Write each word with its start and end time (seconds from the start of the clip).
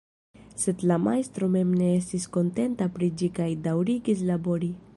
Sed 0.61 0.85
la 0.91 0.95
majstro 1.07 1.49
mem 1.55 1.75
ne 1.81 1.89
estis 1.97 2.25
kontenta 2.37 2.87
pri 2.97 3.11
ĝi 3.21 3.29
kaj 3.41 3.51
daŭrigis 3.69 4.25
labori. 4.31 4.71